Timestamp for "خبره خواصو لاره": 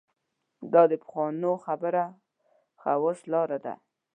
1.65-3.57